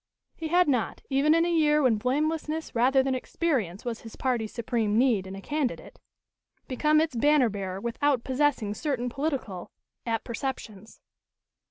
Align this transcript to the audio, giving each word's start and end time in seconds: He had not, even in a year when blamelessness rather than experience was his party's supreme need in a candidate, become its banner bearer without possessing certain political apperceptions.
He 0.35 0.47
had 0.47 0.67
not, 0.67 1.03
even 1.11 1.35
in 1.35 1.45
a 1.45 1.53
year 1.53 1.83
when 1.83 1.97
blamelessness 1.99 2.73
rather 2.73 3.03
than 3.03 3.13
experience 3.13 3.85
was 3.85 4.01
his 4.01 4.15
party's 4.15 4.51
supreme 4.51 4.97
need 4.97 5.27
in 5.27 5.35
a 5.35 5.41
candidate, 5.43 5.99
become 6.67 6.99
its 6.99 7.15
banner 7.15 7.49
bearer 7.49 7.79
without 7.79 8.23
possessing 8.23 8.73
certain 8.73 9.09
political 9.09 9.69
apperceptions. 10.07 11.01